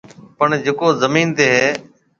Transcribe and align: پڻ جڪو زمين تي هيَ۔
پڻ 0.37 0.49
جڪو 0.65 0.87
زمين 1.01 1.27
تي 1.37 1.45
هيَ۔ 1.53 1.65